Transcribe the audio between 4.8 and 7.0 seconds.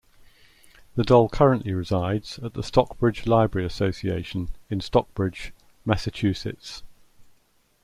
Stockbridge, Massachusetts.